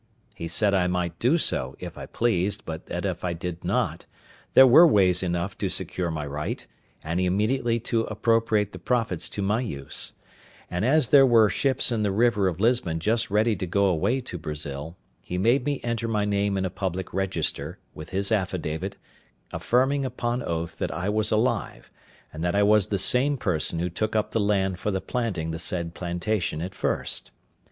He 0.33 0.47
said 0.47 0.73
I 0.73 0.87
might 0.87 1.19
do 1.19 1.37
so 1.37 1.75
if 1.79 1.95
I 1.95 2.07
pleased, 2.07 2.65
but 2.65 2.87
that 2.87 3.05
if 3.05 3.23
I 3.23 3.33
did 3.33 3.63
not, 3.63 4.07
there 4.55 4.65
were 4.65 4.87
ways 4.87 5.21
enough 5.21 5.55
to 5.59 5.69
secure 5.69 6.09
my 6.09 6.25
right, 6.25 6.65
and 7.03 7.19
immediately 7.21 7.79
to 7.81 8.05
appropriate 8.05 8.71
the 8.71 8.79
profits 8.79 9.29
to 9.29 9.43
my 9.43 9.61
use: 9.61 10.13
and 10.71 10.83
as 10.83 11.09
there 11.09 11.27
were 11.27 11.49
ships 11.49 11.91
in 11.91 12.01
the 12.01 12.09
river 12.11 12.47
of 12.47 12.59
Lisbon 12.59 12.99
just 12.99 13.29
ready 13.29 13.55
to 13.57 13.67
go 13.67 13.85
away 13.85 14.21
to 14.21 14.39
Brazil, 14.39 14.97
he 15.21 15.37
made 15.37 15.65
me 15.65 15.79
enter 15.83 16.07
my 16.07 16.25
name 16.25 16.57
in 16.57 16.65
a 16.65 16.71
public 16.71 17.13
register, 17.13 17.77
with 17.93 18.09
his 18.09 18.31
affidavit, 18.31 18.97
affirming, 19.51 20.03
upon 20.03 20.41
oath, 20.41 20.79
that 20.79 20.89
I 20.91 21.09
was 21.09 21.29
alive, 21.31 21.91
and 22.33 22.43
that 22.43 22.55
I 22.55 22.63
was 22.63 22.87
the 22.87 22.97
same 22.97 23.37
person 23.37 23.77
who 23.77 23.91
took 23.91 24.15
up 24.15 24.31
the 24.31 24.39
land 24.39 24.79
for 24.79 24.89
the 24.89 24.99
planting 24.99 25.51
the 25.51 25.59
said 25.59 25.93
plantation 25.93 26.59
at 26.59 26.73
first. 26.73 27.29